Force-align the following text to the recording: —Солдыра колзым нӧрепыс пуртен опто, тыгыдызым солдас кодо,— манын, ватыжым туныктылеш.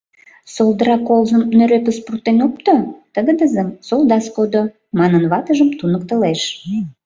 —Солдыра 0.53 0.95
колзым 1.07 1.41
нӧрепыс 1.57 1.97
пуртен 2.05 2.39
опто, 2.45 2.75
тыгыдызым 3.13 3.69
солдас 3.87 4.25
кодо,— 4.35 4.63
манын, 4.97 5.23
ватыжым 5.31 5.69
туныктылеш. 5.79 6.41